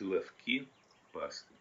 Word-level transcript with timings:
Соловки, 0.00 0.66
пасты. 1.12 1.52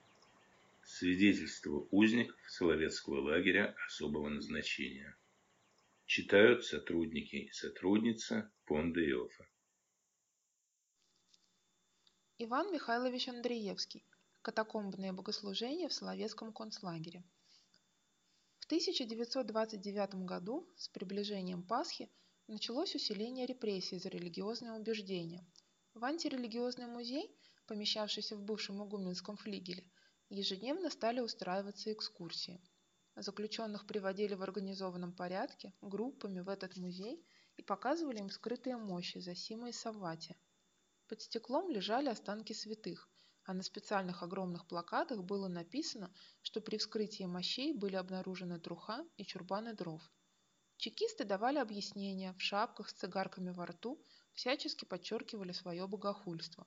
Свидетельство 0.86 1.86
узников 1.92 2.38
Соловецкого 2.48 3.20
лагеря 3.20 3.76
особого 3.86 4.30
назначения. 4.30 5.14
Читают 6.06 6.64
сотрудники 6.64 7.36
и 7.36 7.52
сотрудница 7.52 8.50
фонда 8.64 9.02
Иофа. 9.02 9.46
Иван 12.38 12.72
Михайлович 12.72 13.28
Андреевский. 13.28 14.06
Катакомбные 14.42 15.12
богослужения 15.12 15.90
в 15.90 15.94
Соловецком 15.94 16.54
концлагере. 16.54 17.26
В 18.60 18.66
1929 18.68 20.26
году 20.26 20.66
с 20.78 20.88
приближением 20.88 21.62
Пасхи 21.62 22.10
началось 22.48 22.96
усиление 22.96 23.46
репрессий 23.46 24.00
за 24.00 24.08
религиозные 24.08 24.72
убеждения. 24.72 25.46
В 25.94 26.06
антирелигиозный 26.06 26.88
музей, 26.88 27.36
помещавшийся 27.70 28.36
в 28.36 28.42
бывшем 28.42 28.84
Игуменском 28.84 29.38
флигеле, 29.38 29.84
ежедневно 30.30 30.90
стали 30.90 31.20
устраиваться 31.20 31.94
экскурсии. 31.94 32.60
Заключенных 33.16 33.86
приводили 33.86 34.34
в 34.34 34.42
организованном 34.42 35.14
порядке 35.14 35.72
группами 35.80 36.40
в 36.40 36.50
этот 36.50 36.78
музей 36.78 37.24
и 37.58 37.62
показывали 37.62 38.18
им 38.18 38.32
скрытые 38.32 38.78
мощи 38.78 39.20
Зосима 39.20 39.70
и 39.70 39.72
Саввати. 39.72 40.36
Под 41.08 41.22
стеклом 41.22 41.70
лежали 41.70 42.10
останки 42.10 42.54
святых, 42.54 43.08
а 43.44 43.54
на 43.54 43.62
специальных 43.62 44.24
огромных 44.24 44.66
плакатах 44.66 45.24
было 45.24 45.48
написано, 45.48 46.12
что 46.42 46.62
при 46.62 46.78
вскрытии 46.78 47.26
мощей 47.26 47.74
были 47.74 47.98
обнаружены 47.98 48.60
труха 48.60 49.06
и 49.18 49.26
чурбаны 49.26 49.76
дров. 49.76 50.02
Чекисты 50.78 51.24
давали 51.24 51.60
объяснения 51.60 52.34
в 52.34 52.42
шапках 52.42 52.90
с 52.90 52.94
цигарками 52.94 53.52
во 53.52 53.68
рту, 53.68 54.04
всячески 54.34 54.86
подчеркивали 54.86 55.52
свое 55.52 55.88
богохульство. 55.88 56.66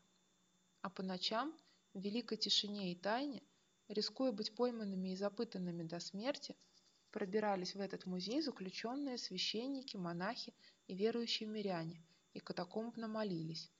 А 0.82 0.90
по 0.90 1.02
ночам, 1.02 1.58
в 1.94 2.00
великой 2.00 2.36
тишине 2.36 2.92
и 2.92 2.94
тайне, 2.94 3.42
рискуя 3.88 4.32
быть 4.32 4.54
пойманными 4.54 5.12
и 5.12 5.16
запытанными 5.16 5.82
до 5.82 5.98
смерти, 6.00 6.56
пробирались 7.10 7.74
в 7.74 7.80
этот 7.80 8.04
музей 8.04 8.42
заключенные 8.42 9.16
священники, 9.16 9.96
монахи 9.96 10.54
и 10.86 10.94
верующие 10.94 11.48
миряне 11.48 12.04
и 12.34 12.40
катакомбно 12.40 13.08
молились. 13.08 13.70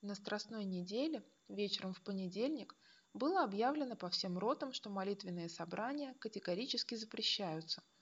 На 0.00 0.14
Страстной 0.14 0.64
неделе, 0.64 1.24
вечером 1.48 1.94
в 1.94 2.02
понедельник, 2.02 2.76
было 3.12 3.42
объявлено 3.42 3.96
по 3.96 4.08
всем 4.08 4.38
ротам, 4.38 4.72
что 4.72 4.90
молитвенные 4.90 5.48
собрания 5.48 6.14
категорически 6.20 6.94
запрещаются– 6.94 7.82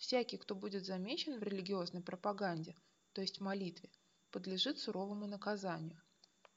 Всякий, 0.00 0.38
кто 0.38 0.54
будет 0.54 0.86
замечен 0.86 1.38
в 1.38 1.42
религиозной 1.42 2.00
пропаганде, 2.00 2.74
то 3.12 3.20
есть 3.20 3.38
молитве, 3.38 3.90
подлежит 4.30 4.78
суровому 4.78 5.26
наказанию. 5.26 6.02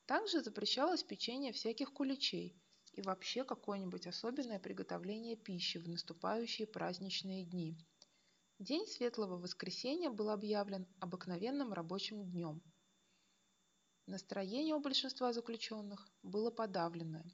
Также 0.06 0.42
запрещалось 0.42 1.04
печенье 1.04 1.54
всяких 1.54 1.94
куличей 1.94 2.62
и 2.92 3.02
вообще 3.02 3.44
какое-нибудь 3.44 4.06
особенное 4.06 4.60
приготовление 4.60 5.36
пищи 5.38 5.78
в 5.78 5.88
наступающие 5.88 6.68
праздничные 6.68 7.46
дни. 7.46 7.78
День 8.60 8.86
Светлого 8.86 9.38
Воскресения 9.38 10.10
был 10.10 10.30
объявлен 10.30 10.88
обыкновенным 11.00 11.74
рабочим 11.74 12.24
днем. 12.24 12.62
Настроение 14.06 14.76
у 14.76 14.80
большинства 14.80 15.32
заключенных 15.32 16.08
было 16.22 16.52
подавленное. 16.52 17.26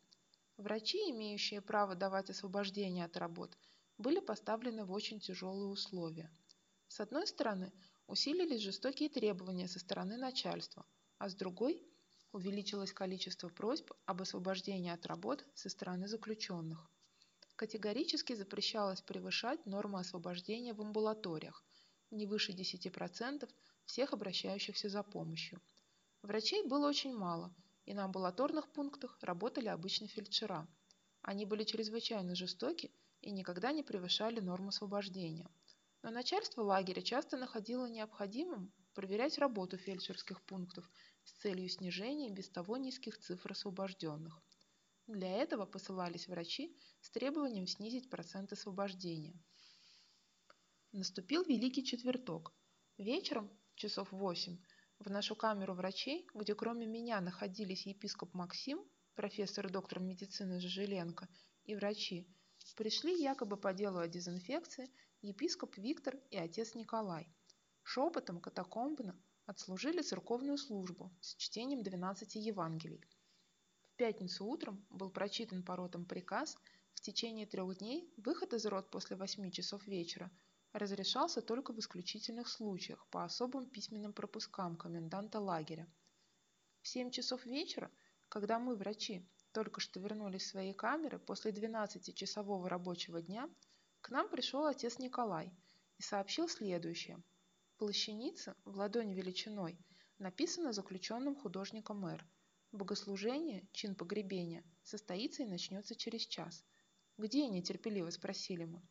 Врачи, 0.57 0.97
имеющие 1.09 1.61
право 1.61 1.95
давать 1.95 2.29
освобождение 2.29 3.05
от 3.05 3.17
работ, 3.17 3.57
были 3.97 4.19
поставлены 4.19 4.85
в 4.85 4.91
очень 4.91 5.19
тяжелые 5.19 5.67
условия. 5.67 6.31
С 6.87 6.99
одной 6.99 7.25
стороны, 7.25 7.73
усилились 8.07 8.61
жестокие 8.61 9.09
требования 9.09 9.67
со 9.67 9.79
стороны 9.79 10.17
начальства, 10.17 10.85
а 11.17 11.29
с 11.29 11.35
другой– 11.35 11.83
увеличилось 12.31 12.93
количество 12.93 13.49
просьб 13.49 13.91
об 14.05 14.21
освобождении 14.21 14.91
от 14.91 15.05
работ 15.05 15.45
со 15.53 15.69
стороны 15.69 16.07
заключенных. 16.07 16.89
Категорически 17.55 18.33
запрещалось 18.33 19.01
превышать 19.01 19.65
нормы 19.65 19.99
освобождения 19.99 20.73
в 20.73 20.81
амбулаториях 20.81 21.63
не 22.11 22.25
выше 22.25 22.53
10% 22.53 23.49
всех 23.85 24.13
обращающихся 24.13 24.89
за 24.89 25.03
помощью. 25.03 25.61
Врачей 26.21 26.63
было 26.63 26.87
очень 26.87 27.15
мало, 27.15 27.53
и 27.85 27.93
на 27.93 28.05
амбулаторных 28.05 28.71
пунктах 28.71 29.17
работали 29.21 29.67
обычно 29.67 30.07
фельдшера. 30.07 30.67
Они 31.21 31.45
были 31.45 31.63
чрезвычайно 31.63 32.35
жестоки 32.35 32.91
и 33.21 33.31
никогда 33.31 33.71
не 33.71 33.83
превышали 33.83 34.39
норм 34.39 34.69
освобождения. 34.69 35.49
Но 36.01 36.11
начальство 36.11 36.61
лагеря 36.61 37.01
часто 37.01 37.37
находило 37.37 37.85
необходимым 37.87 38.71
проверять 38.93 39.37
работу 39.37 39.77
фельдшерских 39.77 40.41
пунктов 40.43 40.89
с 41.29 41.41
целью 41.41 41.69
снижения 41.69 42.29
без 42.29 42.49
того 42.49 42.77
низких 42.77 43.19
цифр 43.19 43.51
освобожденных. 43.51 44.41
Для 45.07 45.29
этого 45.29 45.65
посылались 45.65 46.27
врачи 46.27 46.75
с 47.01 47.11
требованием 47.11 47.67
снизить 47.67 48.09
процент 48.09 48.51
освобождения. 48.51 49.39
Наступил 50.91 51.43
Великий 51.43 51.85
Четверток. 51.85 52.53
Вечером, 52.97 53.49
часов 53.75 54.11
8, 54.11 54.57
в 54.99 55.09
нашу 55.09 55.35
камеру 55.35 55.75
врачей, 55.75 56.27
где 56.33 56.55
кроме 56.55 56.87
меня 56.87 57.21
находились 57.21 57.85
епископ 57.85 58.33
Максим, 58.33 58.83
профессор 59.13 59.67
и 59.67 59.71
доктор 59.71 59.99
медицины 59.99 60.59
Жижеленко 60.59 61.29
и 61.65 61.75
врачи, 61.75 62.27
Пришли 62.75 63.13
якобы 63.13 63.57
по 63.57 63.73
делу 63.73 63.99
о 63.99 64.07
дезинфекции 64.07 64.89
епископ 65.21 65.77
Виктор 65.77 66.15
и 66.29 66.37
отец 66.37 66.75
Николай. 66.75 67.27
Шепотом 67.83 68.39
катакомбно 68.39 69.19
отслужили 69.49 70.03
церковную 70.03 70.59
службу 70.59 71.11
с 71.21 71.33
чтением 71.35 71.81
12 71.81 72.35
Евангелий. 72.35 73.03
В 73.87 73.95
пятницу 73.95 74.45
утром 74.45 74.85
был 74.91 75.09
прочитан 75.09 75.63
по 75.63 75.75
ротам 75.75 76.05
приказ 76.05 76.55
в 76.93 77.01
течение 77.01 77.47
трех 77.47 77.79
дней 77.79 78.13
выход 78.17 78.53
из 78.53 78.67
рот 78.67 78.91
после 78.91 79.15
8 79.15 79.49
часов 79.49 79.87
вечера 79.87 80.29
разрешался 80.71 81.41
только 81.41 81.73
в 81.73 81.79
исключительных 81.79 82.47
случаях 82.47 83.07
по 83.07 83.23
особым 83.23 83.65
письменным 83.65 84.13
пропускам 84.13 84.77
коменданта 84.77 85.39
лагеря. 85.39 85.91
В 86.83 86.87
7 86.87 87.09
часов 87.09 87.43
вечера, 87.47 87.89
когда 88.29 88.59
мы, 88.59 88.75
врачи, 88.75 89.27
только 89.51 89.81
что 89.81 89.99
вернулись 89.99 90.43
в 90.43 90.49
свои 90.49 90.73
камеры 90.73 91.17
после 91.17 91.49
12-часового 91.51 92.69
рабочего 92.69 93.19
дня, 93.19 93.49
к 94.01 94.11
нам 94.11 94.29
пришел 94.29 94.67
отец 94.67 94.99
Николай 94.99 95.51
и 95.97 96.03
сообщил 96.03 96.47
следующее. 96.47 97.23
Плащаница 97.79 98.57
в 98.65 98.75
ладонь 98.75 99.13
величиной 99.13 99.79
написано 100.17 100.73
заключенным 100.73 101.33
художником 101.33 102.05
Р. 102.05 102.27
Богослужение, 102.73 103.69
чин 103.71 103.95
погребения, 103.95 104.65
состоится 104.83 105.43
и 105.43 105.45
начнется 105.45 105.95
через 105.95 106.23
час. 106.23 106.65
«Где?»– 107.17 107.47
нетерпеливо 107.49 108.09
спросили 108.09 108.65
мы. 108.65 108.85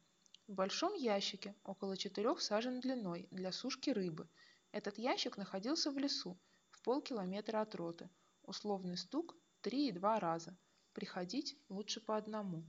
В 0.46 0.54
большом 0.54 0.94
ящике, 0.94 1.54
около 1.64 1.98
четырех 1.98 2.40
сажен 2.40 2.80
длиной, 2.80 3.28
для 3.30 3.52
сушки 3.52 3.90
рыбы. 3.90 4.26
Этот 4.72 4.96
ящик 4.96 5.36
находился 5.36 5.90
в 5.90 5.98
лесу, 5.98 6.40
в 6.70 6.80
полкилометра 6.80 7.60
от 7.60 7.74
роты. 7.74 8.08
Условный 8.40 8.96
стук 8.96 9.36
три 9.60 9.88
и 9.88 9.92
два 9.92 10.18
раза. 10.18 10.56
Приходить 10.94 11.58
лучше 11.68 12.00
по 12.00 12.16
одному. 12.16 12.64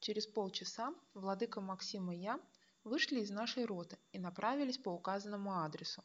Через 0.00 0.26
полчаса 0.26 0.92
владыка 1.14 1.60
Максим 1.60 2.10
и 2.10 2.16
я 2.16 2.40
вышли 2.84 3.20
из 3.20 3.30
нашей 3.30 3.64
роты 3.64 3.98
и 4.12 4.18
направились 4.18 4.78
по 4.78 4.90
указанному 4.90 5.52
адресу. 5.52 6.04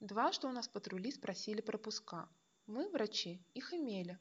Дважды 0.00 0.46
у 0.46 0.52
нас 0.52 0.66
патрули 0.68 1.12
спросили 1.12 1.60
пропуска. 1.60 2.28
Мы, 2.66 2.88
врачи, 2.90 3.46
их 3.54 3.72
имели. 3.72 4.18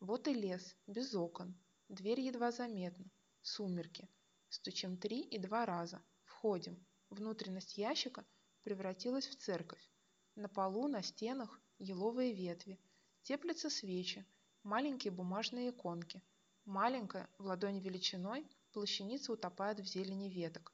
Вот 0.00 0.28
и 0.28 0.34
лес, 0.34 0.76
без 0.86 1.14
окон. 1.14 1.58
Дверь 1.88 2.20
едва 2.20 2.50
заметна. 2.52 3.06
Сумерки. 3.42 4.08
Стучим 4.48 4.96
три 4.98 5.20
и 5.20 5.38
два 5.38 5.64
раза. 5.64 6.02
Входим. 6.24 6.84
Внутренность 7.10 7.78
ящика 7.78 8.24
превратилась 8.62 9.26
в 9.26 9.36
церковь. 9.36 9.90
На 10.34 10.48
полу, 10.48 10.88
на 10.88 11.02
стенах 11.02 11.60
еловые 11.78 12.32
ветви– 12.32 12.78
Теплятся 13.24 13.70
свечи, 13.70 14.26
маленькие 14.64 15.10
бумажные 15.10 15.70
иконки. 15.70 16.20
Маленькая, 16.66 17.30
в 17.38 17.46
ладони 17.46 17.80
величиной, 17.80 18.46
плащаница 18.72 19.32
утопает 19.32 19.80
в 19.80 19.86
зелени 19.86 20.28
веток. 20.28 20.73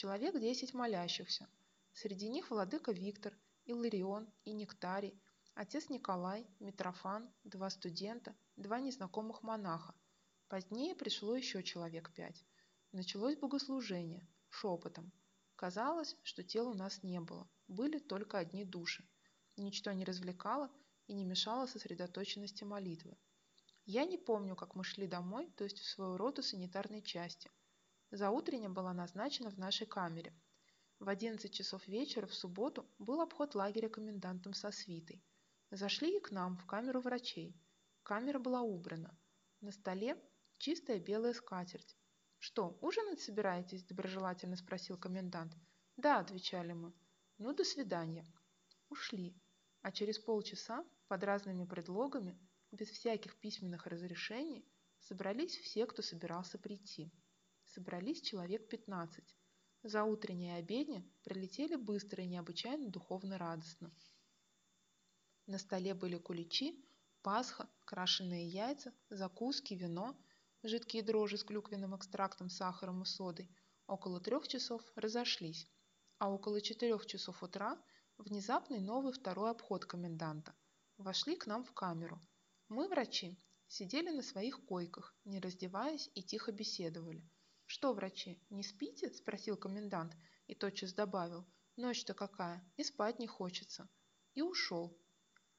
Человек 0.00 0.38
десять 0.38 0.74
молящихся. 0.74 1.48
Среди 1.92 2.28
них 2.28 2.50
владыка 2.52 2.92
Виктор, 2.92 3.36
Иларион 3.64 4.32
и 4.44 4.52
Нектарий, 4.52 5.20
отец 5.54 5.88
Николай, 5.88 6.46
Митрофан, 6.60 7.28
два 7.42 7.68
студента, 7.68 8.36
два 8.54 8.78
незнакомых 8.78 9.42
монаха. 9.42 9.96
Позднее 10.46 10.94
пришло 10.94 11.34
еще 11.34 11.64
человек 11.64 12.14
пять. 12.14 12.44
Началось 12.92 13.36
богослужение, 13.38 14.24
шепотом. 14.50 15.10
Казалось, 15.56 16.14
что 16.22 16.44
тел 16.44 16.68
у 16.68 16.74
нас 16.74 17.02
не 17.02 17.18
было, 17.18 17.50
были 17.66 17.98
только 17.98 18.38
одни 18.38 18.64
души. 18.64 19.04
Ничто 19.56 19.90
не 19.90 20.04
развлекало, 20.04 20.70
и 21.08 21.12
не 21.12 21.24
мешало 21.24 21.66
сосредоточенности 21.66 22.62
молитвы. 22.62 23.18
Я 23.84 24.04
не 24.04 24.16
помню, 24.16 24.54
как 24.54 24.76
мы 24.76 24.84
шли 24.84 25.08
домой, 25.08 25.52
то 25.56 25.64
есть 25.64 25.80
в 25.80 25.88
свою 25.88 26.16
роту 26.16 26.44
санитарной 26.44 27.02
части. 27.02 27.50
Заутренняя 28.10 28.70
была 28.70 28.94
назначена 28.94 29.50
в 29.50 29.58
нашей 29.58 29.86
камере. 29.86 30.32
В 30.98 31.08
11 31.08 31.52
часов 31.52 31.86
вечера 31.86 32.26
в 32.26 32.34
субботу 32.34 32.88
был 32.98 33.20
обход 33.20 33.54
лагеря 33.54 33.90
комендантом 33.90 34.54
со 34.54 34.70
свитой. 34.70 35.22
Зашли 35.70 36.16
и 36.16 36.20
к 36.20 36.30
нам, 36.30 36.56
в 36.56 36.64
камеру 36.64 37.00
врачей. 37.00 37.54
Камера 38.02 38.38
была 38.38 38.62
убрана. 38.62 39.14
На 39.60 39.72
столе 39.72 40.16
чистая 40.56 40.98
белая 40.98 41.34
скатерть. 41.34 41.98
«Что, 42.38 42.78
ужинать 42.80 43.20
собираетесь?»– 43.20 43.84
доброжелательно 43.88 44.56
спросил 44.56 44.96
комендант. 44.96 45.52
«Да»,– 45.96 46.18
отвечали 46.20 46.72
мы. 46.72 46.94
«Ну, 47.36 47.52
до 47.52 47.64
свидания». 47.64 48.24
Ушли. 48.88 49.36
А 49.82 49.92
через 49.92 50.18
полчаса, 50.18 50.86
под 51.08 51.24
разными 51.24 51.66
предлогами, 51.66 52.38
без 52.70 52.88
всяких 52.88 53.38
письменных 53.38 53.86
разрешений, 53.86 54.64
собрались 55.00 55.58
все, 55.58 55.84
кто 55.84 56.00
собирался 56.00 56.58
прийти. 56.58 57.12
Собрались 57.78 58.22
человек 58.22 58.68
пятнадцать. 58.68 59.36
За 59.84 60.02
утренней 60.02 60.50
обедня 60.50 61.08
прилетели 61.22 61.76
быстро 61.76 62.24
и 62.24 62.26
необычайно 62.26 62.90
духовно 62.90 63.38
радостно. 63.38 63.94
На 65.46 65.58
столе 65.58 65.94
были 65.94 66.16
куличи, 66.16 66.84
пасха, 67.22 67.70
крашеные 67.84 68.48
яйца, 68.48 68.92
закуски, 69.10 69.74
вино, 69.74 70.18
жидкие 70.64 71.04
дрожжи 71.04 71.38
с 71.38 71.44
клюквенным 71.44 71.94
экстрактом, 71.94 72.50
сахаром 72.50 73.02
и 73.02 73.04
содой. 73.04 73.48
Около 73.86 74.20
трех 74.20 74.48
часов 74.48 74.82
разошлись, 74.96 75.70
а 76.18 76.32
около 76.32 76.60
четырех 76.60 77.06
часов 77.06 77.44
утра 77.44 77.80
внезапный 78.16 78.80
новый 78.80 79.12
второй 79.12 79.52
обход 79.52 79.84
коменданта. 79.84 80.52
Вошли 80.96 81.36
к 81.36 81.46
нам 81.46 81.62
в 81.62 81.72
камеру. 81.74 82.20
Мы, 82.66 82.88
врачи, 82.88 83.38
сидели 83.68 84.10
на 84.10 84.22
своих 84.22 84.66
койках, 84.66 85.14
не 85.24 85.38
раздеваясь 85.38 86.10
и 86.16 86.24
тихо 86.24 86.50
беседовали. 86.50 87.22
«Что, 87.70 87.92
врачи, 87.92 88.40
не 88.48 88.62
спите?»– 88.62 89.12
спросил 89.12 89.54
комендант 89.58 90.16
и 90.46 90.54
тотчас 90.54 90.94
добавил. 90.94 91.44
«Ночь-то 91.76 92.14
какая, 92.14 92.64
и 92.78 92.82
спать 92.82 93.18
не 93.18 93.26
хочется». 93.26 93.86
И 94.32 94.40
ушел. 94.40 94.98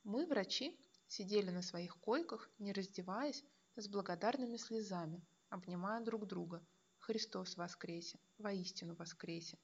Мы, 0.04 0.26
врачи, 0.26 0.76
сидели 1.08 1.52
на 1.52 1.62
своих 1.62 1.96
койках, 1.98 2.50
не 2.58 2.74
раздеваясь, 2.74 3.46
с 3.76 3.88
благодарными 3.88 4.58
слезами, 4.58 5.24
обнимая 5.50 6.04
друг 6.04 6.26
друга. 6.26 6.66
Христос 6.98 7.58
воскресе, 7.58 8.20
воистину 8.40 8.96
воскресе. 8.96 9.60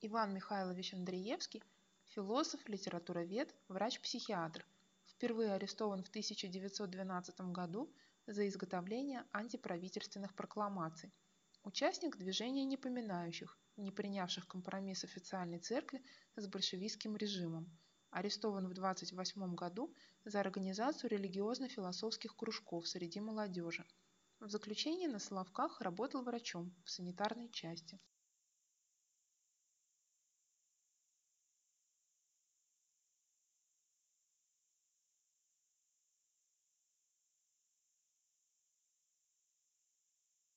Иван 0.00 0.34
Михайлович 0.34 0.94
Андреевский– 0.94 1.62
философ, 2.06 2.68
литературовед, 2.68 3.54
врач-психиатр. 3.68 4.66
Впервые 5.06 5.52
арестован 5.52 6.02
в 6.02 6.08
1912 6.08 7.40
году 7.52 7.94
за 8.32 8.46
изготовление 8.46 9.24
антиправительственных 9.32 10.34
прокламаций. 10.34 11.12
Участник 11.64 12.16
движения 12.16 12.64
непоминающих, 12.64 13.58
не 13.76 13.90
принявших 13.90 14.46
компромисс 14.46 15.02
официальной 15.02 15.58
церкви 15.58 16.02
с 16.36 16.46
большевистским 16.46 17.16
режимом. 17.16 17.68
Арестован 18.10 18.68
в 18.68 18.72
1928 18.72 19.54
году 19.54 19.92
за 20.24 20.40
организацию 20.40 21.10
религиозно-философских 21.10 22.36
кружков 22.36 22.86
среди 22.86 23.20
молодежи. 23.20 23.84
В 24.38 24.48
заключении 24.48 25.08
на 25.08 25.18
Соловках 25.18 25.80
работал 25.80 26.22
врачом 26.22 26.72
в 26.84 26.90
санитарной 26.90 27.48
части. 27.50 27.98